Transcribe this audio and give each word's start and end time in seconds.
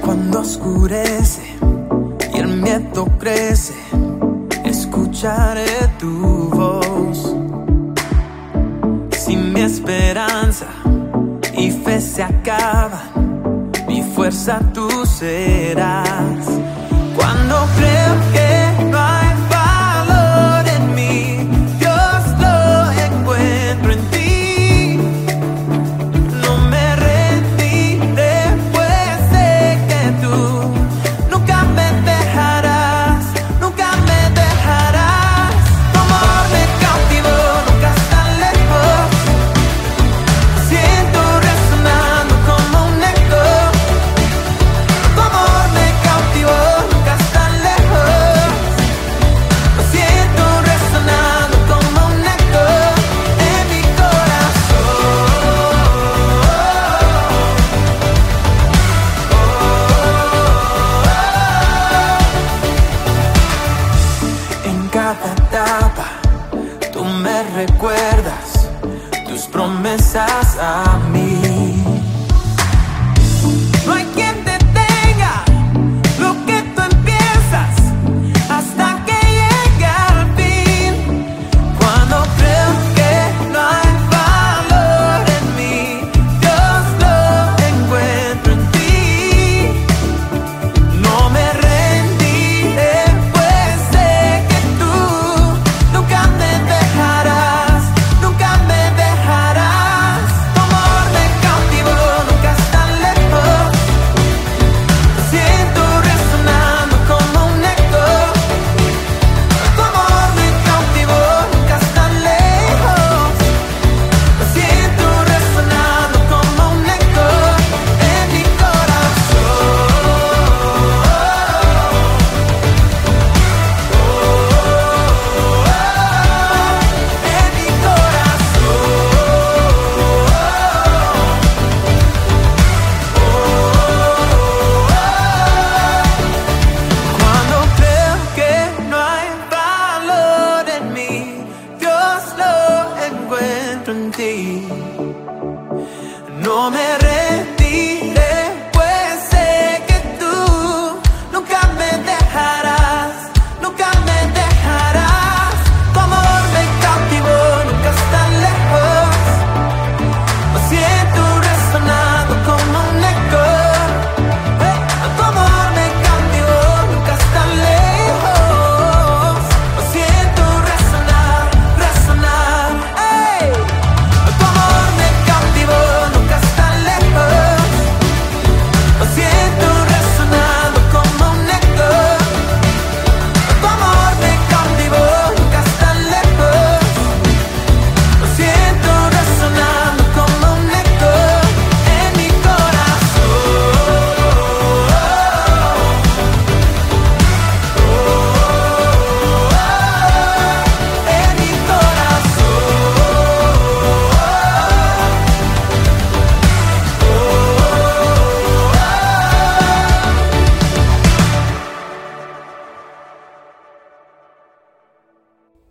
Cuando 0.00 0.40
oscurece 0.40 1.42
y 2.32 2.38
el 2.38 2.46
miedo 2.46 3.06
crece, 3.18 3.74
escucharé 4.64 5.66
tu 5.98 6.50
voz. 6.50 7.34
Si 9.10 9.36
mi 9.36 9.62
esperanza 9.62 10.66
y 11.52 11.72
fe 11.72 12.00
se 12.00 12.22
acaban, 12.22 13.72
mi 13.88 14.02
fuerza 14.02 14.60
tú 14.72 14.88
serás. 15.04 16.46
Cuando 17.16 17.66
creo 17.76 18.05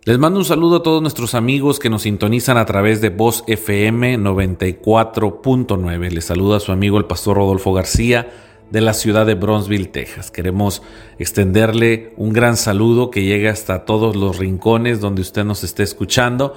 Les 0.06 0.20
mando 0.20 0.38
un 0.38 0.44
saludo 0.44 0.76
a 0.76 0.82
todos 0.84 1.02
nuestros 1.02 1.34
amigos 1.34 1.80
que 1.80 1.90
nos 1.90 2.02
sintonizan 2.02 2.58
a 2.58 2.64
través 2.64 3.00
de 3.00 3.08
Voz 3.08 3.42
FM 3.48 4.18
94.9. 4.18 6.10
Les 6.12 6.24
saluda 6.24 6.60
su 6.60 6.70
amigo 6.70 6.98
el 6.98 7.06
pastor 7.06 7.38
Rodolfo 7.38 7.72
García 7.72 8.30
de 8.70 8.82
la 8.82 8.94
ciudad 8.94 9.26
de 9.26 9.34
Bronzeville, 9.34 9.88
Texas. 9.88 10.30
Queremos 10.30 10.80
extenderle 11.18 12.14
un 12.18 12.32
gran 12.32 12.56
saludo 12.56 13.10
que 13.10 13.24
llegue 13.24 13.48
hasta 13.48 13.84
todos 13.84 14.14
los 14.14 14.38
rincones 14.38 15.00
donde 15.00 15.22
usted 15.22 15.42
nos 15.42 15.64
esté 15.64 15.82
escuchando 15.82 16.54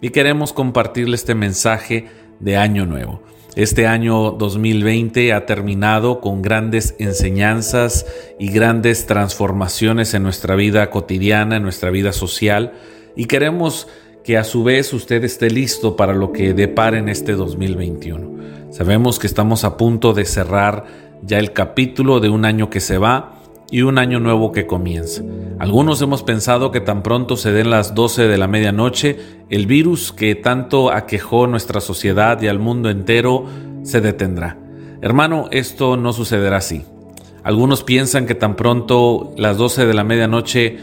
y 0.00 0.10
queremos 0.10 0.52
compartirle 0.52 1.14
este 1.14 1.36
mensaje 1.36 2.08
de 2.40 2.56
Año 2.56 2.84
Nuevo. 2.84 3.22
Este 3.56 3.86
año 3.86 4.32
2020 4.32 5.32
ha 5.32 5.46
terminado 5.46 6.20
con 6.20 6.42
grandes 6.42 6.94
enseñanzas 6.98 8.06
y 8.38 8.50
grandes 8.50 9.06
transformaciones 9.06 10.14
en 10.14 10.22
nuestra 10.22 10.54
vida 10.54 10.90
cotidiana, 10.90 11.56
en 11.56 11.62
nuestra 11.62 11.90
vida 11.90 12.12
social 12.12 12.74
y 13.16 13.24
queremos 13.24 13.88
que 14.22 14.36
a 14.36 14.44
su 14.44 14.62
vez 14.62 14.92
usted 14.92 15.24
esté 15.24 15.50
listo 15.50 15.96
para 15.96 16.14
lo 16.14 16.32
que 16.32 16.52
depara 16.52 16.98
en 16.98 17.08
este 17.08 17.32
2021. 17.32 18.70
Sabemos 18.70 19.18
que 19.18 19.26
estamos 19.26 19.64
a 19.64 19.76
punto 19.76 20.12
de 20.12 20.24
cerrar 20.24 20.84
ya 21.22 21.38
el 21.38 21.52
capítulo 21.52 22.20
de 22.20 22.28
un 22.28 22.44
año 22.44 22.70
que 22.70 22.80
se 22.80 22.98
va 22.98 23.37
y 23.70 23.82
un 23.82 23.98
año 23.98 24.20
nuevo 24.20 24.52
que 24.52 24.66
comienza. 24.66 25.22
Algunos 25.58 26.00
hemos 26.00 26.22
pensado 26.22 26.70
que 26.70 26.80
tan 26.80 27.02
pronto 27.02 27.36
se 27.36 27.52
den 27.52 27.70
las 27.70 27.94
12 27.94 28.28
de 28.28 28.38
la 28.38 28.48
medianoche, 28.48 29.18
el 29.50 29.66
virus 29.66 30.12
que 30.12 30.34
tanto 30.34 30.92
aquejó 30.92 31.46
nuestra 31.46 31.80
sociedad 31.80 32.40
y 32.40 32.48
al 32.48 32.58
mundo 32.58 32.90
entero 32.90 33.44
se 33.82 34.00
detendrá. 34.00 34.56
Hermano, 35.00 35.48
esto 35.50 35.96
no 35.96 36.12
sucederá 36.12 36.58
así. 36.58 36.84
Algunos 37.42 37.82
piensan 37.82 38.26
que 38.26 38.34
tan 38.34 38.56
pronto 38.56 39.32
las 39.36 39.56
12 39.56 39.86
de 39.86 39.94
la 39.94 40.04
medianoche 40.04 40.76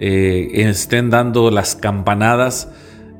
eh, 0.00 0.48
estén 0.52 1.10
dando 1.10 1.50
las 1.50 1.74
campanadas 1.74 2.70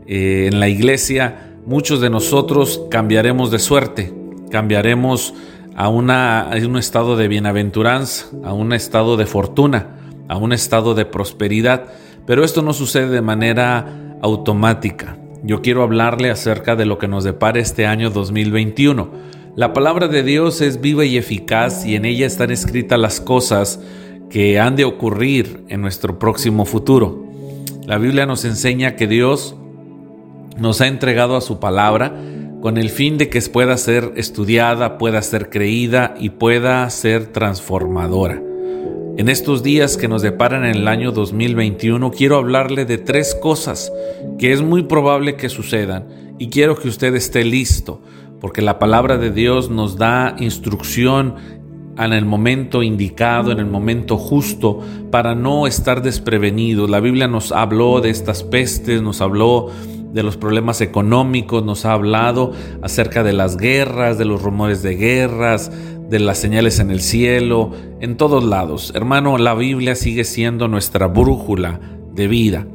eh, 0.06 0.48
en 0.50 0.60
la 0.60 0.68
iglesia, 0.68 1.54
muchos 1.66 2.00
de 2.00 2.08
nosotros 2.08 2.82
cambiaremos 2.90 3.50
de 3.50 3.58
suerte, 3.58 4.14
cambiaremos 4.50 5.34
a, 5.78 5.88
un 5.88 6.76
estado 6.76 7.16
de 7.16 7.28
bienaventuranza, 7.28 8.26
a 8.42 8.52
un 8.52 8.72
estado 8.72 9.16
de 9.16 9.26
fortuna, 9.26 10.00
a 10.26 10.36
un 10.36 10.52
estado 10.52 10.96
de 10.96 11.04
prosperidad. 11.04 11.84
Pero 12.26 12.42
esto 12.42 12.62
no 12.62 12.72
sucede 12.72 13.10
de 13.10 13.22
manera 13.22 14.18
automática. 14.20 15.16
Yo 15.44 15.62
quiero 15.62 15.84
hablarle 15.84 16.30
acerca 16.30 16.74
de 16.74 16.84
lo 16.84 16.98
que 16.98 17.06
nos 17.06 17.22
depara 17.22 17.60
este 17.60 17.86
año 17.86 18.10
2021. 18.10 19.08
La 19.54 19.72
palabra 19.72 20.08
de 20.08 20.24
Dios 20.24 20.60
es 20.62 20.80
viva 20.80 21.04
y 21.04 21.16
eficaz 21.16 21.86
y 21.86 21.94
en 21.94 22.06
ella 22.06 22.26
están 22.26 22.50
escritas 22.50 22.98
las 22.98 23.20
cosas 23.20 23.80
que 24.30 24.58
han 24.58 24.74
de 24.74 24.84
ocurrir 24.84 25.62
en 25.68 25.80
nuestro 25.80 26.18
próximo 26.18 26.64
futuro. 26.64 27.24
La 27.86 27.98
Biblia 27.98 28.26
nos 28.26 28.44
enseña 28.44 28.96
que 28.96 29.06
Dios 29.06 29.54
nos 30.58 30.80
ha 30.80 30.88
entregado 30.88 31.36
a 31.36 31.40
su 31.40 31.60
palabra 31.60 32.20
con 32.60 32.76
el 32.76 32.90
fin 32.90 33.18
de 33.18 33.28
que 33.28 33.40
pueda 33.42 33.76
ser 33.76 34.12
estudiada, 34.16 34.98
pueda 34.98 35.22
ser 35.22 35.48
creída 35.48 36.14
y 36.18 36.30
pueda 36.30 36.88
ser 36.90 37.26
transformadora. 37.28 38.42
En 39.16 39.28
estos 39.28 39.62
días 39.62 39.96
que 39.96 40.08
nos 40.08 40.22
deparan 40.22 40.64
en 40.64 40.76
el 40.76 40.88
año 40.88 41.10
2021 41.12 42.10
quiero 42.12 42.36
hablarle 42.36 42.84
de 42.84 42.98
tres 42.98 43.34
cosas 43.34 43.92
que 44.38 44.52
es 44.52 44.62
muy 44.62 44.84
probable 44.84 45.36
que 45.36 45.48
sucedan 45.48 46.06
y 46.38 46.50
quiero 46.50 46.76
que 46.76 46.88
usted 46.88 47.14
esté 47.14 47.44
listo 47.44 48.00
porque 48.40 48.62
la 48.62 48.78
palabra 48.78 49.18
de 49.18 49.30
Dios 49.30 49.70
nos 49.70 49.96
da 49.96 50.36
instrucción 50.38 51.34
en 51.98 52.12
el 52.12 52.24
momento 52.24 52.84
indicado, 52.84 53.50
en 53.50 53.58
el 53.58 53.66
momento 53.66 54.16
justo, 54.16 54.80
para 55.10 55.34
no 55.34 55.66
estar 55.66 56.02
desprevenidos. 56.02 56.88
La 56.88 57.00
Biblia 57.00 57.26
nos 57.26 57.50
habló 57.50 58.00
de 58.00 58.10
estas 58.10 58.44
pestes, 58.44 59.02
nos 59.02 59.20
habló 59.20 59.70
de 60.12 60.22
los 60.22 60.36
problemas 60.36 60.80
económicos, 60.80 61.64
nos 61.64 61.84
ha 61.84 61.92
hablado 61.92 62.52
acerca 62.82 63.22
de 63.22 63.32
las 63.32 63.56
guerras, 63.56 64.18
de 64.18 64.24
los 64.24 64.42
rumores 64.42 64.82
de 64.82 64.96
guerras, 64.96 65.70
de 66.08 66.18
las 66.18 66.38
señales 66.38 66.78
en 66.78 66.90
el 66.90 67.00
cielo, 67.00 67.72
en 68.00 68.16
todos 68.16 68.42
lados. 68.42 68.92
Hermano, 68.94 69.36
la 69.36 69.54
Biblia 69.54 69.94
sigue 69.94 70.24
siendo 70.24 70.68
nuestra 70.68 71.06
brújula 71.06 71.80
de 72.14 72.28
vida. 72.28 72.66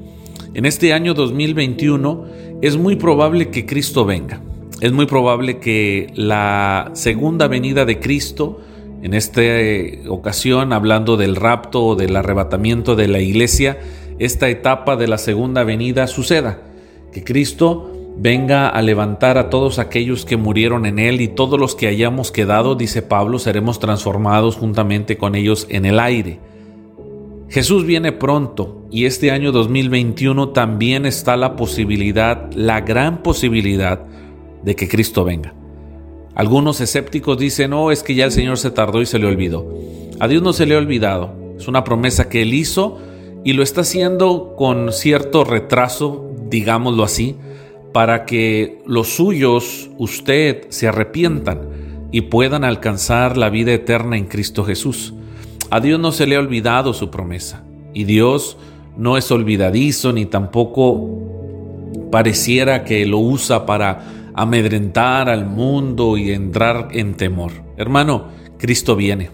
En 0.53 0.65
este 0.65 0.93
año 0.93 1.15
2021 1.15 2.25
es 2.61 2.77
muy 2.77 2.95
probable 2.95 3.49
que 3.49 3.65
Cristo 3.65 4.05
venga. 4.05 4.41
Es 4.81 4.91
muy 4.91 5.07
probable 5.07 5.59
que 5.59 6.11
la 6.15 6.91
segunda 6.93 7.47
venida 7.47 7.85
de 7.85 7.99
Cristo, 7.99 8.59
en 9.01 9.13
esta 9.13 9.41
ocasión 10.07 10.71
hablando 10.73 11.17
del 11.17 11.35
rapto 11.35 11.83
o 11.83 11.95
del 11.95 12.15
arrebatamiento 12.15 12.95
de 12.95 13.07
la 13.07 13.19
iglesia, 13.19 13.79
esta 14.19 14.49
etapa 14.49 14.95
de 14.95 15.07
la 15.07 15.17
segunda 15.17 15.63
venida 15.63 16.05
suceda 16.05 16.59
que 17.13 17.23
Cristo 17.23 17.91
venga 18.17 18.67
a 18.67 18.81
levantar 18.81 19.37
a 19.37 19.49
todos 19.49 19.79
aquellos 19.79 20.25
que 20.25 20.37
murieron 20.37 20.85
en 20.85 20.99
Él 20.99 21.21
y 21.21 21.29
todos 21.29 21.59
los 21.59 21.75
que 21.75 21.87
hayamos 21.87 22.31
quedado, 22.31 22.75
dice 22.75 23.01
Pablo, 23.01 23.39
seremos 23.39 23.79
transformados 23.79 24.55
juntamente 24.55 25.17
con 25.17 25.35
ellos 25.35 25.67
en 25.69 25.85
el 25.85 25.99
aire. 25.99 26.39
Jesús 27.49 27.85
viene 27.85 28.11
pronto 28.11 28.87
y 28.91 29.05
este 29.05 29.31
año 29.31 29.51
2021 29.51 30.49
también 30.49 31.05
está 31.05 31.37
la 31.37 31.55
posibilidad, 31.55 32.51
la 32.53 32.81
gran 32.81 33.21
posibilidad 33.21 34.01
de 34.63 34.75
que 34.75 34.87
Cristo 34.87 35.23
venga. 35.23 35.53
Algunos 36.35 36.81
escépticos 36.81 37.37
dicen, 37.37 37.71
no, 37.71 37.91
es 37.91 38.01
que 38.01 38.15
ya 38.15 38.25
el 38.25 38.31
Señor 38.31 38.57
se 38.57 38.71
tardó 38.71 39.01
y 39.01 39.05
se 39.05 39.19
le 39.19 39.27
olvidó. 39.27 39.67
A 40.19 40.27
Dios 40.27 40.41
no 40.41 40.51
se 40.51 40.65
le 40.65 40.73
ha 40.73 40.79
olvidado. 40.79 41.35
Es 41.57 41.67
una 41.67 41.83
promesa 41.83 42.27
que 42.27 42.41
Él 42.41 42.55
hizo 42.55 42.97
y 43.43 43.53
lo 43.53 43.61
está 43.61 43.81
haciendo 43.81 44.55
con 44.57 44.91
cierto 44.91 45.43
retraso 45.43 46.32
digámoslo 46.53 47.03
así, 47.03 47.35
para 47.93 48.25
que 48.25 48.79
los 48.85 49.15
suyos, 49.15 49.89
usted, 49.97 50.67
se 50.69 50.87
arrepientan 50.87 51.61
y 52.11 52.21
puedan 52.21 52.63
alcanzar 52.63 53.37
la 53.37 53.49
vida 53.49 53.73
eterna 53.73 54.17
en 54.17 54.25
Cristo 54.25 54.63
Jesús. 54.63 55.15
A 55.71 55.79
Dios 55.79 55.99
no 55.99 56.11
se 56.11 56.27
le 56.27 56.35
ha 56.35 56.39
olvidado 56.39 56.93
su 56.93 57.09
promesa 57.09 57.63
y 57.91 58.03
Dios 58.03 58.57
no 58.95 59.17
es 59.17 59.31
olvidadizo 59.31 60.13
ni 60.13 60.27
tampoco 60.27 61.09
pareciera 62.11 62.83
que 62.83 63.03
lo 63.07 63.17
usa 63.17 63.65
para 63.65 64.31
amedrentar 64.35 65.29
al 65.29 65.47
mundo 65.47 66.17
y 66.17 66.31
entrar 66.31 66.89
en 66.91 67.15
temor. 67.15 67.51
Hermano, 67.77 68.25
Cristo 68.59 68.95
viene 68.95 69.31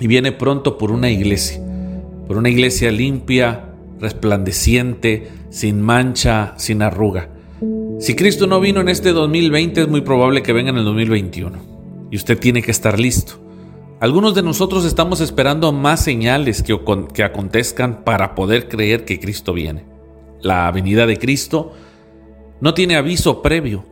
y 0.00 0.08
viene 0.08 0.32
pronto 0.32 0.76
por 0.76 0.90
una 0.90 1.08
iglesia, 1.08 1.60
por 2.26 2.36
una 2.36 2.48
iglesia 2.48 2.90
limpia, 2.90 3.65
resplandeciente, 4.00 5.28
sin 5.50 5.80
mancha, 5.80 6.54
sin 6.56 6.82
arruga. 6.82 7.30
Si 7.98 8.14
Cristo 8.14 8.46
no 8.46 8.60
vino 8.60 8.80
en 8.80 8.88
este 8.88 9.12
2020, 9.12 9.82
es 9.82 9.88
muy 9.88 10.02
probable 10.02 10.42
que 10.42 10.52
venga 10.52 10.70
en 10.70 10.76
el 10.76 10.84
2021. 10.84 11.58
Y 12.10 12.16
usted 12.16 12.38
tiene 12.38 12.62
que 12.62 12.70
estar 12.70 13.00
listo. 13.00 13.40
Algunos 13.98 14.34
de 14.34 14.42
nosotros 14.42 14.84
estamos 14.84 15.22
esperando 15.22 15.72
más 15.72 16.04
señales 16.04 16.62
que, 16.62 17.22
acontezcan 17.24 18.04
para 18.04 18.34
poder 18.34 18.68
creer 18.68 19.06
que 19.06 19.18
Cristo 19.18 19.54
viene. 19.54 19.86
La 20.42 20.70
venida 20.70 21.06
de 21.06 21.16
Cristo 21.16 21.72
no 22.60 22.74
tiene 22.74 22.96
aviso 22.96 23.40
previo. 23.40 23.86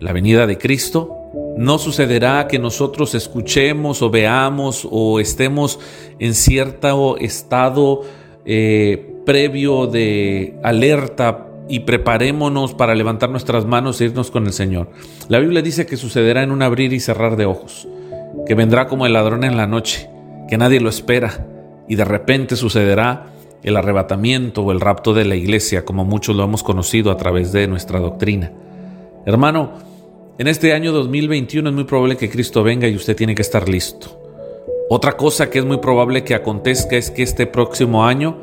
La 0.00 0.14
venida 0.14 0.46
de 0.46 0.56
Cristo 0.56 1.14
no 1.58 1.78
sucederá 1.78 2.48
que 2.48 2.58
nosotros 2.58 3.14
escuchemos 3.14 4.00
o 4.00 4.08
veamos 4.08 4.88
o 4.90 5.20
estemos 5.20 5.78
en 6.18 6.34
cierto 6.34 7.18
estado 7.18 8.00
eh, 8.52 9.14
previo 9.24 9.86
de 9.86 10.58
alerta 10.64 11.46
y 11.68 11.80
preparémonos 11.80 12.74
para 12.74 12.96
levantar 12.96 13.30
nuestras 13.30 13.64
manos 13.64 14.00
e 14.00 14.06
irnos 14.06 14.32
con 14.32 14.44
el 14.46 14.52
Señor. 14.52 14.90
La 15.28 15.38
Biblia 15.38 15.62
dice 15.62 15.86
que 15.86 15.96
sucederá 15.96 16.42
en 16.42 16.50
un 16.50 16.60
abrir 16.60 16.92
y 16.92 16.98
cerrar 16.98 17.36
de 17.36 17.46
ojos, 17.46 17.86
que 18.48 18.56
vendrá 18.56 18.88
como 18.88 19.06
el 19.06 19.12
ladrón 19.12 19.44
en 19.44 19.56
la 19.56 19.68
noche, 19.68 20.10
que 20.48 20.58
nadie 20.58 20.80
lo 20.80 20.88
espera 20.88 21.46
y 21.88 21.94
de 21.94 22.04
repente 22.04 22.56
sucederá 22.56 23.26
el 23.62 23.76
arrebatamiento 23.76 24.62
o 24.62 24.72
el 24.72 24.80
rapto 24.80 25.14
de 25.14 25.26
la 25.26 25.36
iglesia, 25.36 25.84
como 25.84 26.04
muchos 26.04 26.34
lo 26.34 26.42
hemos 26.42 26.64
conocido 26.64 27.12
a 27.12 27.16
través 27.16 27.52
de 27.52 27.68
nuestra 27.68 28.00
doctrina. 28.00 28.50
Hermano, 29.26 29.74
en 30.38 30.48
este 30.48 30.72
año 30.72 30.90
2021 30.90 31.68
es 31.68 31.74
muy 31.76 31.84
probable 31.84 32.16
que 32.16 32.28
Cristo 32.28 32.64
venga 32.64 32.88
y 32.88 32.96
usted 32.96 33.14
tiene 33.14 33.36
que 33.36 33.42
estar 33.42 33.68
listo. 33.68 34.19
Otra 34.92 35.16
cosa 35.16 35.50
que 35.50 35.60
es 35.60 35.64
muy 35.64 35.76
probable 35.76 36.24
que 36.24 36.34
acontezca 36.34 36.96
es 36.96 37.12
que 37.12 37.22
este 37.22 37.46
próximo 37.46 38.04
año 38.04 38.38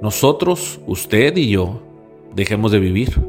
nosotros, 0.00 0.78
usted 0.86 1.36
y 1.36 1.50
yo, 1.50 1.82
dejemos 2.36 2.70
de 2.70 2.78
vivir. 2.78 3.20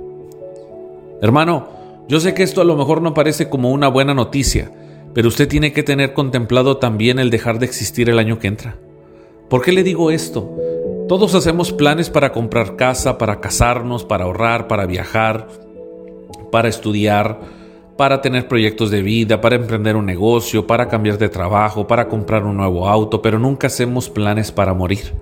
Hermano, 1.20 1.68
yo 2.08 2.20
sé 2.20 2.36
que 2.36 2.44
esto 2.44 2.62
a 2.62 2.66
lo 2.66 2.76
mejor 2.76 3.02
no 3.02 3.16
parece 3.16 3.50
como 3.50 3.72
una 3.72 3.88
buena 3.88 4.14
noticia, 4.14 4.72
pero 5.16 5.30
usted 5.30 5.48
tiene 5.48 5.74
que 5.74 5.82
tener 5.82 6.14
contemplado 6.14 6.78
también 6.78 7.18
el 7.18 7.32
dejar 7.32 7.58
de 7.58 7.66
existir 7.66 8.08
el 8.08 8.20
año 8.20 8.38
que 8.38 8.50
entra. 8.50 8.76
¿Por 9.50 9.64
qué 9.64 9.72
le 9.72 9.82
digo 9.82 10.12
esto? 10.12 10.56
Todos 11.08 11.34
hacemos 11.34 11.72
planes 11.72 12.12
para 12.12 12.32
comprar 12.32 12.76
casa, 12.76 13.18
para 13.18 13.42
casarnos, 13.42 14.06
para 14.06 14.26
ahorrar, 14.26 14.68
para 14.68 14.86
viajar, 14.86 15.48
para 16.52 16.70
estudiar, 16.70 17.40
para 18.00 18.22
tener 18.22 18.48
proyectos 18.48 18.92
de 18.92 19.02
vida, 19.02 19.42
para 19.42 19.58
emprender 19.58 19.98
un 19.98 20.06
negocio, 20.06 20.66
para 20.66 20.88
cambiar 20.88 21.18
de 21.18 21.28
trabajo, 21.28 21.86
para 21.86 22.08
comprar 22.08 22.46
un 22.46 22.56
nuevo 22.56 22.88
auto, 22.88 23.22
pero 23.22 23.40
nunca 23.40 23.68
hacemos 23.68 24.10
planes 24.10 24.54
para 24.54 24.74
morir. 24.74 25.14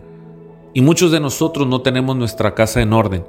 Y 0.75 0.81
muchos 0.81 1.11
de 1.11 1.19
nosotros 1.19 1.65
no 1.65 1.81
tenemos 1.81 2.15
nuestra 2.15 2.53
casa 2.53 2.79
en 2.79 2.93
orden. 2.93 3.25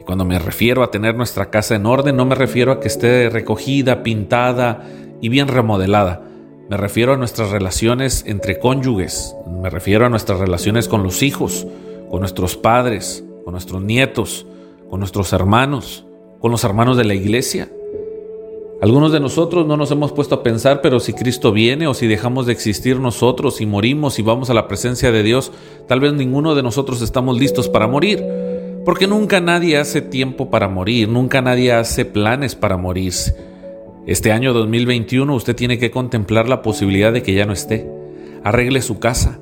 Y 0.00 0.02
cuando 0.04 0.24
me 0.24 0.38
refiero 0.38 0.82
a 0.82 0.90
tener 0.90 1.14
nuestra 1.14 1.50
casa 1.50 1.74
en 1.74 1.84
orden, 1.84 2.16
no 2.16 2.24
me 2.24 2.34
refiero 2.34 2.72
a 2.72 2.80
que 2.80 2.88
esté 2.88 3.28
recogida, 3.28 4.02
pintada 4.02 4.88
y 5.20 5.28
bien 5.28 5.48
remodelada. 5.48 6.22
Me 6.70 6.78
refiero 6.78 7.12
a 7.12 7.18
nuestras 7.18 7.50
relaciones 7.50 8.24
entre 8.26 8.58
cónyuges, 8.58 9.36
me 9.60 9.68
refiero 9.68 10.06
a 10.06 10.08
nuestras 10.08 10.40
relaciones 10.40 10.88
con 10.88 11.02
los 11.02 11.22
hijos, 11.22 11.66
con 12.08 12.20
nuestros 12.20 12.56
padres, 12.56 13.22
con 13.44 13.52
nuestros 13.52 13.82
nietos, 13.82 14.46
con 14.88 15.00
nuestros 15.00 15.34
hermanos, 15.34 16.06
con 16.40 16.50
los 16.50 16.64
hermanos 16.64 16.96
de 16.96 17.04
la 17.04 17.12
iglesia. 17.12 17.68
Algunos 18.82 19.10
de 19.10 19.20
nosotros 19.20 19.66
no 19.66 19.78
nos 19.78 19.90
hemos 19.90 20.12
puesto 20.12 20.34
a 20.34 20.42
pensar, 20.42 20.82
pero 20.82 21.00
si 21.00 21.14
Cristo 21.14 21.50
viene 21.50 21.86
o 21.86 21.94
si 21.94 22.06
dejamos 22.06 22.44
de 22.44 22.52
existir 22.52 23.00
nosotros 23.00 23.62
y 23.62 23.66
morimos 23.66 24.18
y 24.18 24.22
vamos 24.22 24.50
a 24.50 24.54
la 24.54 24.68
presencia 24.68 25.10
de 25.10 25.22
Dios, 25.22 25.50
tal 25.88 26.00
vez 26.00 26.12
ninguno 26.12 26.54
de 26.54 26.62
nosotros 26.62 27.00
estamos 27.00 27.38
listos 27.38 27.70
para 27.70 27.86
morir. 27.86 28.22
Porque 28.84 29.06
nunca 29.06 29.40
nadie 29.40 29.78
hace 29.78 30.02
tiempo 30.02 30.50
para 30.50 30.68
morir, 30.68 31.08
nunca 31.08 31.40
nadie 31.40 31.72
hace 31.72 32.04
planes 32.04 32.54
para 32.54 32.76
morirse. 32.76 33.34
Este 34.06 34.30
año 34.30 34.52
2021 34.52 35.34
usted 35.34 35.56
tiene 35.56 35.78
que 35.78 35.90
contemplar 35.90 36.46
la 36.46 36.60
posibilidad 36.60 37.14
de 37.14 37.22
que 37.22 37.32
ya 37.32 37.46
no 37.46 37.54
esté. 37.54 37.90
Arregle 38.44 38.82
su 38.82 38.98
casa. 38.98 39.40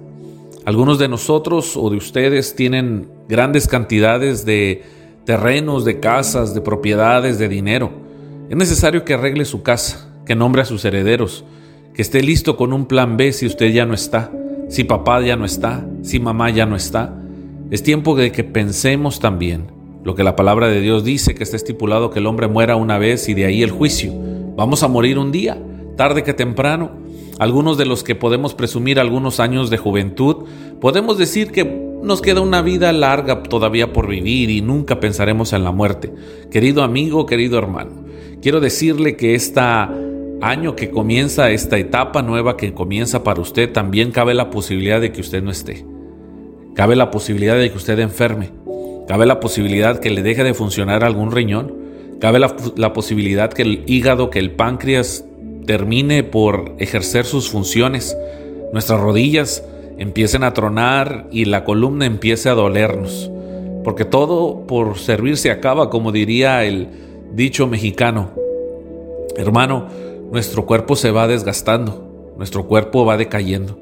Algunos 0.64 1.00
de 1.00 1.08
nosotros 1.08 1.76
o 1.76 1.90
de 1.90 1.96
ustedes 1.96 2.54
tienen 2.54 3.08
grandes 3.28 3.66
cantidades 3.66 4.44
de 4.44 4.84
terrenos, 5.24 5.84
de 5.84 5.98
casas, 5.98 6.54
de 6.54 6.60
propiedades, 6.60 7.40
de 7.40 7.48
dinero 7.48 8.03
es 8.50 8.56
necesario 8.56 9.04
que 9.04 9.14
arregle 9.14 9.44
su 9.44 9.62
casa, 9.62 10.10
que 10.26 10.34
nombre 10.34 10.62
a 10.62 10.66
sus 10.66 10.84
herederos, 10.84 11.44
que 11.94 12.02
esté 12.02 12.22
listo 12.22 12.56
con 12.56 12.72
un 12.72 12.86
plan 12.86 13.16
B 13.16 13.32
si 13.32 13.46
usted 13.46 13.72
ya 13.72 13.86
no 13.86 13.94
está, 13.94 14.30
si 14.68 14.84
papá 14.84 15.20
ya 15.22 15.36
no 15.36 15.44
está, 15.44 15.86
si 16.02 16.20
mamá 16.20 16.50
ya 16.50 16.66
no 16.66 16.76
está. 16.76 17.14
Es 17.70 17.82
tiempo 17.82 18.14
de 18.14 18.32
que 18.32 18.44
pensemos 18.44 19.20
también 19.20 19.72
lo 20.04 20.14
que 20.14 20.24
la 20.24 20.36
palabra 20.36 20.68
de 20.68 20.80
Dios 20.80 21.04
dice, 21.04 21.34
que 21.34 21.42
está 21.42 21.56
estipulado 21.56 22.10
que 22.10 22.18
el 22.18 22.26
hombre 22.26 22.46
muera 22.46 22.76
una 22.76 22.98
vez 22.98 23.28
y 23.28 23.34
de 23.34 23.46
ahí 23.46 23.62
el 23.62 23.70
juicio. 23.70 24.12
Vamos 24.56 24.82
a 24.82 24.88
morir 24.88 25.18
un 25.18 25.32
día, 25.32 25.58
tarde 25.96 26.22
que 26.22 26.34
temprano. 26.34 26.92
Algunos 27.38 27.78
de 27.78 27.86
los 27.86 28.04
que 28.04 28.14
podemos 28.14 28.54
presumir 28.54 29.00
algunos 29.00 29.40
años 29.40 29.70
de 29.70 29.78
juventud, 29.78 30.44
podemos 30.80 31.16
decir 31.16 31.50
que 31.50 31.64
nos 32.02 32.20
queda 32.20 32.42
una 32.42 32.60
vida 32.60 32.92
larga 32.92 33.42
todavía 33.42 33.92
por 33.92 34.06
vivir 34.06 34.50
y 34.50 34.60
nunca 34.60 35.00
pensaremos 35.00 35.54
en 35.54 35.64
la 35.64 35.72
muerte. 35.72 36.12
Querido 36.50 36.82
amigo, 36.82 37.24
querido 37.24 37.58
hermano, 37.58 38.03
quiero 38.44 38.60
decirle 38.60 39.16
que 39.16 39.34
este 39.34 39.58
año 40.42 40.76
que 40.76 40.90
comienza, 40.90 41.50
esta 41.50 41.78
etapa 41.78 42.20
nueva 42.20 42.58
que 42.58 42.74
comienza 42.74 43.24
para 43.24 43.40
usted, 43.40 43.72
también 43.72 44.10
cabe 44.10 44.34
la 44.34 44.50
posibilidad 44.50 45.00
de 45.00 45.12
que 45.12 45.22
usted 45.22 45.42
no 45.42 45.50
esté. 45.50 45.86
Cabe 46.74 46.94
la 46.94 47.10
posibilidad 47.10 47.56
de 47.56 47.70
que 47.70 47.78
usted 47.78 47.98
enferme. 48.00 48.50
Cabe 49.08 49.24
la 49.24 49.40
posibilidad 49.40 49.98
que 49.98 50.10
le 50.10 50.22
deje 50.22 50.44
de 50.44 50.52
funcionar 50.52 51.04
algún 51.04 51.32
riñón. 51.32 51.74
Cabe 52.20 52.38
la, 52.38 52.54
la 52.76 52.92
posibilidad 52.92 53.50
que 53.50 53.62
el 53.62 53.82
hígado, 53.86 54.28
que 54.28 54.40
el 54.40 54.50
páncreas 54.50 55.24
termine 55.64 56.22
por 56.22 56.74
ejercer 56.78 57.24
sus 57.24 57.48
funciones. 57.48 58.14
Nuestras 58.74 59.00
rodillas 59.00 59.64
empiecen 59.96 60.44
a 60.44 60.52
tronar 60.52 61.28
y 61.32 61.46
la 61.46 61.64
columna 61.64 62.04
empiece 62.04 62.50
a 62.50 62.54
dolernos. 62.54 63.30
Porque 63.84 64.04
todo 64.04 64.66
por 64.66 64.98
servir 64.98 65.38
se 65.38 65.50
acaba, 65.50 65.88
como 65.88 66.12
diría 66.12 66.62
el 66.64 66.88
dicho 67.34 67.66
mexicano. 67.66 68.30
Hermano, 69.36 69.86
nuestro 70.30 70.66
cuerpo 70.66 70.96
se 70.96 71.10
va 71.10 71.26
desgastando, 71.26 72.32
nuestro 72.36 72.66
cuerpo 72.66 73.04
va 73.04 73.16
decayendo, 73.16 73.78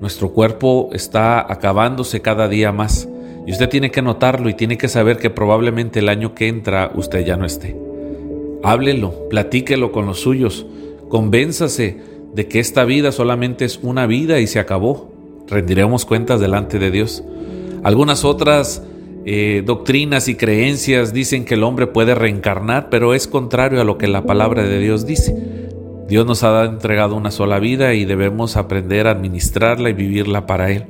nuestro 0.00 0.32
cuerpo 0.32 0.90
está 0.92 1.40
acabándose 1.40 2.20
cada 2.20 2.48
día 2.48 2.72
más. 2.72 3.08
Y 3.46 3.52
usted 3.52 3.68
tiene 3.68 3.90
que 3.92 4.02
notarlo 4.02 4.48
y 4.48 4.54
tiene 4.54 4.76
que 4.76 4.88
saber 4.88 5.18
que 5.18 5.30
probablemente 5.30 6.00
el 6.00 6.08
año 6.08 6.34
que 6.34 6.48
entra 6.48 6.90
usted 6.94 7.24
ya 7.24 7.36
no 7.36 7.46
esté. 7.46 7.76
Háblelo, 8.64 9.28
platíquelo 9.28 9.92
con 9.92 10.06
los 10.06 10.20
suyos, 10.20 10.66
convénzase 11.08 12.00
de 12.34 12.48
que 12.48 12.58
esta 12.58 12.84
vida 12.84 13.12
solamente 13.12 13.64
es 13.64 13.78
una 13.82 14.06
vida 14.06 14.40
y 14.40 14.48
se 14.48 14.58
acabó 14.58 15.16
rendiremos 15.48 16.04
cuentas 16.04 16.40
delante 16.40 16.78
de 16.78 16.90
Dios. 16.90 17.22
Algunas 17.82 18.24
otras 18.24 18.82
eh, 19.28 19.64
doctrinas 19.66 20.28
y 20.28 20.36
creencias 20.36 21.12
dicen 21.12 21.44
que 21.44 21.54
el 21.54 21.64
hombre 21.64 21.88
puede 21.88 22.14
reencarnar, 22.14 22.90
pero 22.90 23.12
es 23.12 23.26
contrario 23.26 23.80
a 23.80 23.84
lo 23.84 23.98
que 23.98 24.06
la 24.06 24.24
palabra 24.24 24.62
de 24.62 24.78
Dios 24.78 25.04
dice. 25.04 25.34
Dios 26.06 26.24
nos 26.24 26.44
ha 26.44 26.64
entregado 26.64 27.16
una 27.16 27.32
sola 27.32 27.58
vida 27.58 27.94
y 27.94 28.04
debemos 28.04 28.56
aprender 28.56 29.08
a 29.08 29.10
administrarla 29.10 29.90
y 29.90 29.94
vivirla 29.94 30.46
para 30.46 30.70
Él. 30.70 30.84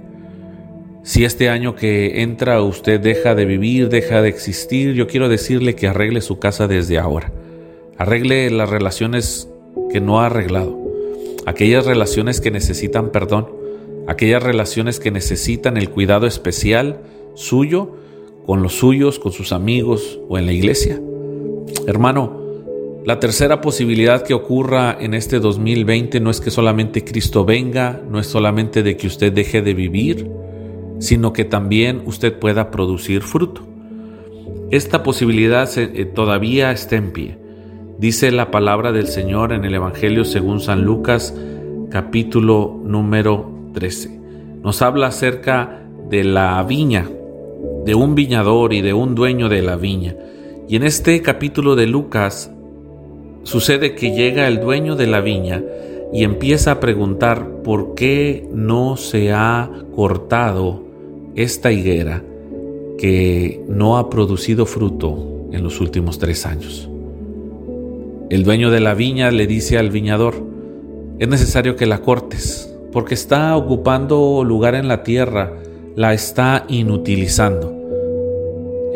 Si 1.02 1.24
este 1.24 1.48
año 1.48 1.76
que 1.76 2.20
entra 2.20 2.60
usted 2.60 3.00
deja 3.00 3.34
de 3.34 3.46
vivir, 3.46 3.88
deja 3.88 4.20
de 4.20 4.28
existir, 4.28 4.92
yo 4.92 5.06
quiero 5.06 5.30
decirle 5.30 5.74
que 5.74 5.88
arregle 5.88 6.20
su 6.20 6.38
casa 6.38 6.68
desde 6.68 6.98
ahora. 6.98 7.32
Arregle 7.96 8.50
las 8.50 8.68
relaciones 8.68 9.48
que 9.90 10.02
no 10.02 10.20
ha 10.20 10.26
arreglado, 10.26 10.78
aquellas 11.46 11.86
relaciones 11.86 12.42
que 12.42 12.50
necesitan 12.50 13.12
perdón, 13.12 13.48
aquellas 14.08 14.42
relaciones 14.42 15.00
que 15.00 15.10
necesitan 15.10 15.78
el 15.78 15.88
cuidado 15.88 16.26
especial 16.26 17.00
suyo 17.34 17.96
con 18.46 18.62
los 18.62 18.74
suyos, 18.74 19.18
con 19.18 19.32
sus 19.32 19.52
amigos 19.52 20.18
o 20.28 20.38
en 20.38 20.46
la 20.46 20.52
iglesia. 20.52 21.00
Hermano, 21.86 22.46
la 23.04 23.20
tercera 23.20 23.60
posibilidad 23.60 24.22
que 24.22 24.34
ocurra 24.34 24.96
en 24.98 25.14
este 25.14 25.38
2020 25.38 26.20
no 26.20 26.30
es 26.30 26.40
que 26.40 26.50
solamente 26.50 27.04
Cristo 27.04 27.44
venga, 27.44 28.00
no 28.08 28.18
es 28.18 28.26
solamente 28.26 28.82
de 28.82 28.96
que 28.96 29.06
usted 29.06 29.32
deje 29.32 29.62
de 29.62 29.74
vivir, 29.74 30.28
sino 30.98 31.32
que 31.32 31.44
también 31.44 32.02
usted 32.06 32.38
pueda 32.38 32.70
producir 32.70 33.22
fruto. 33.22 33.62
Esta 34.70 35.02
posibilidad 35.02 35.68
eh, 35.78 36.04
todavía 36.06 36.72
está 36.72 36.96
en 36.96 37.12
pie. 37.12 37.38
Dice 37.98 38.32
la 38.32 38.50
palabra 38.50 38.92
del 38.92 39.06
Señor 39.06 39.52
en 39.52 39.64
el 39.64 39.74
Evangelio 39.74 40.24
según 40.24 40.60
San 40.60 40.84
Lucas 40.84 41.34
capítulo 41.90 42.80
número 42.84 43.70
13. 43.74 44.20
Nos 44.62 44.82
habla 44.82 45.06
acerca 45.06 45.82
de 46.10 46.24
la 46.24 46.62
viña, 46.64 47.08
de 47.86 47.94
un 47.94 48.16
viñador 48.16 48.72
y 48.72 48.82
de 48.82 48.92
un 48.92 49.14
dueño 49.14 49.48
de 49.48 49.62
la 49.62 49.76
viña. 49.76 50.16
Y 50.68 50.74
en 50.74 50.82
este 50.82 51.22
capítulo 51.22 51.76
de 51.76 51.86
Lucas 51.86 52.50
sucede 53.44 53.94
que 53.94 54.10
llega 54.10 54.48
el 54.48 54.60
dueño 54.60 54.96
de 54.96 55.06
la 55.06 55.20
viña 55.20 55.62
y 56.12 56.24
empieza 56.24 56.72
a 56.72 56.80
preguntar 56.80 57.62
por 57.62 57.94
qué 57.94 58.48
no 58.52 58.96
se 58.96 59.32
ha 59.32 59.70
cortado 59.94 60.82
esta 61.36 61.70
higuera 61.70 62.24
que 62.98 63.62
no 63.68 63.98
ha 63.98 64.10
producido 64.10 64.66
fruto 64.66 65.46
en 65.52 65.62
los 65.62 65.80
últimos 65.80 66.18
tres 66.18 66.44
años. 66.44 66.90
El 68.30 68.42
dueño 68.42 68.72
de 68.72 68.80
la 68.80 68.94
viña 68.94 69.30
le 69.30 69.46
dice 69.46 69.78
al 69.78 69.90
viñador, 69.90 70.42
es 71.20 71.28
necesario 71.28 71.76
que 71.76 71.86
la 71.86 72.02
cortes, 72.02 72.74
porque 72.90 73.14
está 73.14 73.56
ocupando 73.56 74.42
lugar 74.42 74.74
en 74.74 74.88
la 74.88 75.04
tierra, 75.04 75.52
la 75.94 76.14
está 76.14 76.64
inutilizando. 76.68 77.75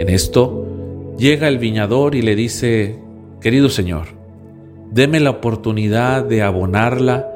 En 0.01 0.09
esto 0.09 1.15
llega 1.19 1.47
el 1.47 1.59
viñador 1.59 2.15
y 2.15 2.23
le 2.23 2.35
dice, 2.35 2.99
querido 3.39 3.69
Señor, 3.69 4.07
deme 4.91 5.21
la 5.21 5.29
oportunidad 5.29 6.25
de 6.25 6.41
abonarla, 6.41 7.29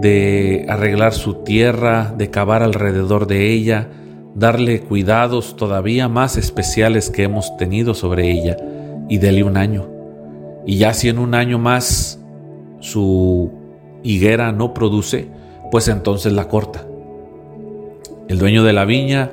de 0.00 0.66
arreglar 0.68 1.14
su 1.14 1.42
tierra, 1.42 2.14
de 2.16 2.30
cavar 2.30 2.62
alrededor 2.62 3.26
de 3.26 3.50
ella, 3.50 3.88
darle 4.36 4.82
cuidados 4.82 5.56
todavía 5.56 6.06
más 6.06 6.36
especiales 6.36 7.10
que 7.10 7.24
hemos 7.24 7.56
tenido 7.56 7.94
sobre 7.94 8.30
ella 8.30 8.56
y 9.08 9.18
dele 9.18 9.42
un 9.42 9.56
año. 9.56 9.88
Y 10.64 10.76
ya 10.76 10.94
si 10.94 11.08
en 11.08 11.18
un 11.18 11.34
año 11.34 11.58
más 11.58 12.20
su 12.78 13.50
higuera 14.04 14.52
no 14.52 14.74
produce, 14.74 15.26
pues 15.72 15.88
entonces 15.88 16.34
la 16.34 16.46
corta. 16.46 16.86
El 18.28 18.38
dueño 18.38 18.62
de 18.62 18.72
la 18.72 18.84
viña 18.84 19.32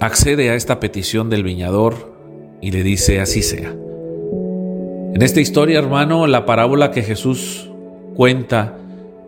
accede 0.00 0.50
a 0.50 0.54
esta 0.54 0.80
petición 0.80 1.30
del 1.30 1.42
viñador 1.42 2.14
y 2.60 2.70
le 2.70 2.82
dice 2.82 3.20
así 3.20 3.42
sea. 3.42 3.70
En 3.70 5.22
esta 5.22 5.40
historia, 5.40 5.78
hermano, 5.78 6.26
la 6.26 6.46
parábola 6.46 6.90
que 6.90 7.02
Jesús 7.02 7.70
cuenta 8.14 8.78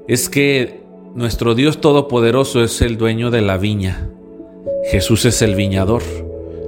es 0.08 0.28
que 0.28 0.82
nuestro 1.14 1.54
Dios 1.54 1.80
Todopoderoso 1.80 2.62
es 2.62 2.80
el 2.82 2.96
dueño 2.96 3.30
de 3.30 3.40
la 3.40 3.56
viña. 3.56 4.08
Jesús 4.90 5.24
es 5.24 5.42
el 5.42 5.54
viñador 5.54 6.02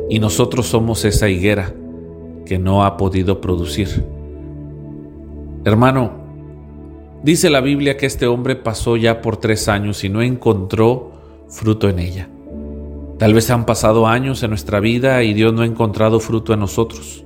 y 0.08 0.18
nosotros 0.18 0.66
somos 0.66 1.04
esa 1.04 1.28
higuera 1.28 1.72
que 2.46 2.58
no 2.58 2.84
ha 2.84 2.96
podido 2.96 3.40
producir. 3.40 4.04
Hermano, 5.64 6.22
Dice 7.22 7.50
la 7.50 7.60
Biblia 7.60 7.96
que 7.96 8.06
este 8.06 8.26
hombre 8.26 8.56
pasó 8.56 8.96
ya 8.96 9.22
por 9.22 9.36
tres 9.36 9.68
años 9.68 10.02
y 10.02 10.08
no 10.08 10.22
encontró 10.22 11.12
fruto 11.48 11.88
en 11.88 12.00
ella. 12.00 12.28
Tal 13.22 13.34
vez 13.34 13.48
han 13.52 13.66
pasado 13.66 14.08
años 14.08 14.42
en 14.42 14.50
nuestra 14.50 14.80
vida 14.80 15.22
y 15.22 15.32
Dios 15.32 15.52
no 15.52 15.62
ha 15.62 15.66
encontrado 15.66 16.18
fruto 16.18 16.54
en 16.54 16.58
nosotros. 16.58 17.24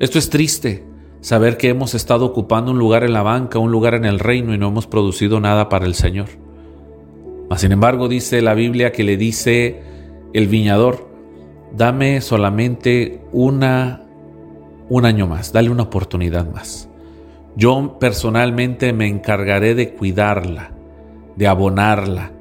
Esto 0.00 0.18
es 0.18 0.30
triste, 0.30 0.86
saber 1.20 1.58
que 1.58 1.68
hemos 1.68 1.94
estado 1.94 2.24
ocupando 2.24 2.70
un 2.70 2.78
lugar 2.78 3.04
en 3.04 3.12
la 3.12 3.22
banca, 3.22 3.58
un 3.58 3.70
lugar 3.70 3.92
en 3.92 4.06
el 4.06 4.20
reino 4.20 4.54
y 4.54 4.58
no 4.58 4.68
hemos 4.68 4.86
producido 4.86 5.38
nada 5.38 5.68
para 5.68 5.84
el 5.84 5.94
Señor. 5.94 6.28
Mas 7.50 7.60
sin 7.60 7.72
embargo 7.72 8.08
dice 8.08 8.40
la 8.40 8.54
Biblia 8.54 8.90
que 8.90 9.04
le 9.04 9.18
dice 9.18 9.82
el 10.32 10.46
viñador, 10.46 11.10
dame 11.76 12.22
solamente 12.22 13.20
una 13.30 14.04
un 14.88 15.04
año 15.04 15.26
más, 15.26 15.52
dale 15.52 15.68
una 15.68 15.82
oportunidad 15.82 16.50
más. 16.50 16.88
Yo 17.54 17.98
personalmente 18.00 18.94
me 18.94 19.06
encargaré 19.08 19.74
de 19.74 19.92
cuidarla, 19.92 20.70
de 21.36 21.46
abonarla, 21.46 22.32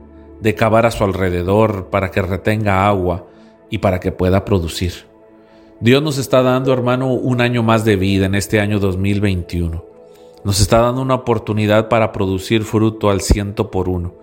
de 0.42 0.56
cavar 0.56 0.86
a 0.86 0.92
su 0.92 1.04
alrededor 1.04 1.90
para 1.90 2.12
que 2.12 2.22
retenga 2.22 2.88
agua 2.88 3.28
y 3.70 3.80
para 3.80 4.00
que 4.00 4.12
pueda 4.12 4.46
producir. 4.46 4.94
Dios 5.80 6.02
nos 6.02 6.18
está 6.18 6.42
dando, 6.42 6.74
hermano, 6.74 7.14
un 7.14 7.42
año 7.42 7.62
más 7.64 7.86
de 7.86 7.96
vida 7.96 8.26
en 8.26 8.36
este 8.36 8.60
año 8.60 8.80
2021. 8.80 9.86
Nos 10.44 10.60
está 10.60 10.80
dando 10.80 11.02
una 11.02 11.16
oportunidad 11.16 11.90
para 11.90 12.12
producir 12.12 12.64
fruto 12.64 13.10
al 13.10 13.22
ciento 13.22 13.70
por 13.70 13.90
uno. 13.90 14.14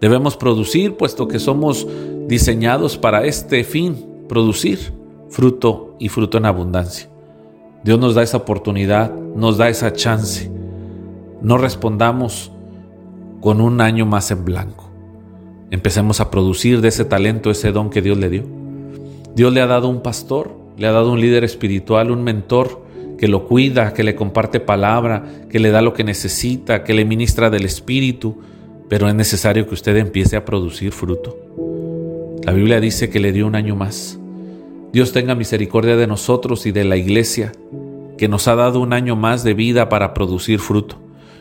Debemos 0.00 0.36
producir, 0.36 0.96
puesto 0.96 1.26
que 1.26 1.38
somos 1.38 1.86
diseñados 2.26 2.98
para 2.98 3.24
este 3.24 3.64
fin, 3.64 4.24
producir 4.28 4.92
fruto 5.30 5.96
y 5.98 6.08
fruto 6.08 6.38
en 6.38 6.46
abundancia. 6.46 7.08
Dios 7.84 7.98
nos 7.98 8.14
da 8.14 8.22
esa 8.22 8.38
oportunidad, 8.38 9.14
nos 9.14 9.56
da 9.56 9.68
esa 9.68 9.92
chance. 9.92 10.50
No 11.40 11.58
respondamos 11.58 12.52
con 13.40 13.60
un 13.60 13.80
año 13.80 14.04
más 14.04 14.30
en 14.30 14.44
blanco. 14.44 14.87
Empecemos 15.70 16.20
a 16.20 16.30
producir 16.30 16.80
de 16.80 16.88
ese 16.88 17.04
talento, 17.04 17.50
ese 17.50 17.72
don 17.72 17.90
que 17.90 18.02
Dios 18.02 18.16
le 18.16 18.30
dio. 18.30 18.44
Dios 19.34 19.52
le 19.52 19.60
ha 19.60 19.66
dado 19.66 19.88
un 19.88 20.02
pastor, 20.02 20.56
le 20.76 20.86
ha 20.86 20.92
dado 20.92 21.12
un 21.12 21.20
líder 21.20 21.44
espiritual, 21.44 22.10
un 22.10 22.24
mentor 22.24 22.82
que 23.18 23.28
lo 23.28 23.46
cuida, 23.46 23.92
que 23.92 24.04
le 24.04 24.14
comparte 24.14 24.60
palabra, 24.60 25.24
que 25.50 25.58
le 25.58 25.70
da 25.70 25.82
lo 25.82 25.92
que 25.92 26.04
necesita, 26.04 26.84
que 26.84 26.94
le 26.94 27.04
ministra 27.04 27.50
del 27.50 27.64
Espíritu, 27.64 28.38
pero 28.88 29.08
es 29.08 29.14
necesario 29.14 29.66
que 29.66 29.74
usted 29.74 29.96
empiece 29.96 30.36
a 30.36 30.44
producir 30.44 30.92
fruto. 30.92 31.36
La 32.44 32.52
Biblia 32.52 32.80
dice 32.80 33.10
que 33.10 33.20
le 33.20 33.32
dio 33.32 33.46
un 33.46 33.56
año 33.56 33.76
más. 33.76 34.18
Dios 34.92 35.12
tenga 35.12 35.34
misericordia 35.34 35.96
de 35.96 36.06
nosotros 36.06 36.64
y 36.64 36.72
de 36.72 36.84
la 36.84 36.96
iglesia, 36.96 37.52
que 38.16 38.28
nos 38.28 38.48
ha 38.48 38.54
dado 38.54 38.80
un 38.80 38.92
año 38.94 39.16
más 39.16 39.44
de 39.44 39.52
vida 39.52 39.88
para 39.88 40.14
producir 40.14 40.60
fruto. 40.60 40.96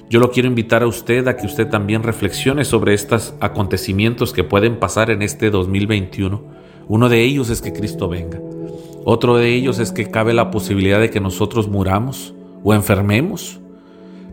Yo 0.09 0.21
lo 0.21 0.31
quiero 0.31 0.47
invitar 0.47 0.83
a 0.83 0.87
usted 0.87 1.27
a 1.27 1.35
que 1.35 1.45
usted 1.45 1.67
también 1.67 2.01
reflexione 2.01 2.63
sobre 2.63 2.93
estos 2.93 3.33
acontecimientos 3.41 4.31
que 4.31 4.45
pueden 4.45 4.79
pasar 4.79 5.11
en 5.11 5.21
este 5.21 5.49
2021. 5.49 6.41
Uno 6.87 7.09
de 7.09 7.23
ellos 7.23 7.49
es 7.49 7.61
que 7.61 7.73
Cristo 7.73 8.07
venga. 8.07 8.39
Otro 9.03 9.35
de 9.35 9.53
ellos 9.53 9.79
es 9.79 9.91
que 9.91 10.09
cabe 10.09 10.33
la 10.33 10.49
posibilidad 10.49 11.01
de 11.01 11.09
que 11.09 11.19
nosotros 11.19 11.67
muramos 11.67 12.33
o 12.63 12.73
enfermemos. 12.73 13.59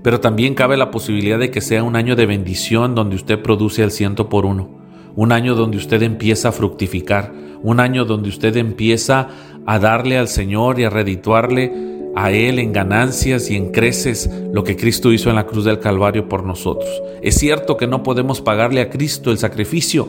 Pero 0.05 0.21
también 0.21 0.55
cabe 0.55 0.77
la 0.77 0.93
posibilidad 0.93 1.41
de 1.41 1.51
que 1.51 1.61
sea 1.61 1.83
un 1.83 1.97
año 1.97 2.15
de 2.15 2.27
bendición 2.27 2.95
donde 2.95 3.17
usted 3.17 3.43
produce 3.43 3.83
el 3.83 3.91
ciento 3.91 4.29
por 4.29 4.47
uno. 4.47 4.69
Un 5.17 5.33
año 5.33 5.57
donde 5.57 5.79
usted 5.79 6.03
empieza 6.03 6.51
a 6.51 6.53
fructificar. 6.53 7.33
Un 7.65 7.81
año 7.81 8.05
donde 8.05 8.29
usted 8.29 8.57
empieza 8.57 9.29
a 9.67 9.79
darle 9.81 10.19
al 10.19 10.29
Señor 10.29 10.79
y 10.79 10.85
a 10.85 10.91
redituarle 10.91 11.94
a 12.17 12.31
Él 12.31 12.59
en 12.59 12.73
ganancias 12.73 13.51
y 13.51 13.57
en 13.57 13.73
creces 13.73 14.31
lo 14.53 14.65
que 14.65 14.77
Cristo 14.77 15.13
hizo 15.13 15.31
en 15.31 15.37
la 15.37 15.47
cruz 15.47 15.65
del 15.65 15.81
Calvario 15.81 16.29
por 16.29 16.45
nosotros. 16.45 16.89
Es 17.23 17.37
cierto 17.37 17.77
que 17.77 17.87
no 17.87 18.03
podemos 18.03 18.41
pagarle 18.41 18.81
a 18.81 18.91
Cristo 18.91 19.31
el 19.31 19.39
sacrificio, 19.39 20.09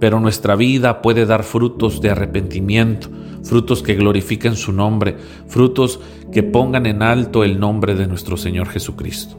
pero 0.00 0.20
nuestra 0.20 0.56
vida 0.56 1.02
puede 1.02 1.26
dar 1.26 1.44
frutos 1.44 2.00
de 2.00 2.10
arrepentimiento, 2.10 3.08
frutos 3.42 3.82
que 3.82 3.94
glorifiquen 3.94 4.56
su 4.56 4.72
nombre, 4.72 5.16
frutos 5.46 6.00
que 6.32 6.42
pongan 6.42 6.86
en 6.86 7.02
alto 7.02 7.44
el 7.44 7.60
nombre 7.60 7.94
de 7.94 8.06
nuestro 8.06 8.36
Señor 8.36 8.68
Jesucristo. 8.68 9.38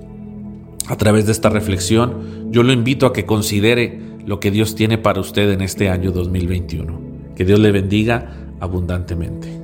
A 0.87 0.95
través 0.97 1.25
de 1.25 1.31
esta 1.31 1.49
reflexión, 1.49 2.51
yo 2.51 2.61
lo 2.61 2.71
invito 2.71 3.07
a 3.07 3.13
que 3.13 3.25
considere 3.25 3.99
lo 4.25 4.39
que 4.39 4.51
Dios 4.51 4.75
tiene 4.75 4.97
para 4.97 5.19
usted 5.19 5.51
en 5.51 5.61
este 5.61 5.89
año 5.89 6.11
2021. 6.11 6.99
Que 7.35 7.45
Dios 7.45 7.59
le 7.59 7.71
bendiga 7.71 8.33
abundantemente. 8.59 9.53